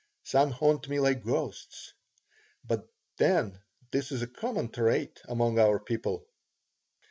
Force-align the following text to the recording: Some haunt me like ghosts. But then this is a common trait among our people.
Some 0.23 0.49
haunt 0.49 0.89
me 0.89 0.99
like 0.99 1.23
ghosts. 1.23 1.93
But 2.65 2.91
then 3.17 3.59
this 3.91 4.11
is 4.11 4.23
a 4.23 4.27
common 4.27 4.69
trait 4.69 5.21
among 5.27 5.59
our 5.59 5.79
people. 5.79 6.25